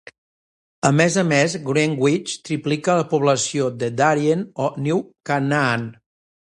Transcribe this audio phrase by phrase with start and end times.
[0.89, 5.89] A més a més, Greenwich triplica la població de Darien o New Canaan.